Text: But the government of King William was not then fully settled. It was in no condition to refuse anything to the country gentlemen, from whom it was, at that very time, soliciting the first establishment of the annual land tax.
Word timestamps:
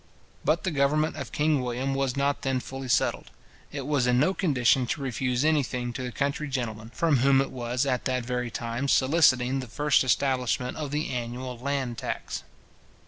But 0.43 0.63
the 0.63 0.71
government 0.71 1.15
of 1.15 1.31
King 1.31 1.61
William 1.61 1.93
was 1.93 2.17
not 2.17 2.41
then 2.41 2.59
fully 2.59 2.87
settled. 2.87 3.29
It 3.71 3.85
was 3.85 4.07
in 4.07 4.19
no 4.19 4.33
condition 4.33 4.87
to 4.87 5.01
refuse 5.01 5.45
anything 5.45 5.93
to 5.93 6.01
the 6.01 6.11
country 6.11 6.47
gentlemen, 6.47 6.89
from 6.89 7.17
whom 7.17 7.39
it 7.39 7.51
was, 7.51 7.85
at 7.85 8.05
that 8.05 8.25
very 8.25 8.49
time, 8.49 8.87
soliciting 8.87 9.59
the 9.59 9.67
first 9.67 10.03
establishment 10.03 10.75
of 10.75 10.89
the 10.89 11.11
annual 11.11 11.55
land 11.55 11.99
tax. 11.99 12.41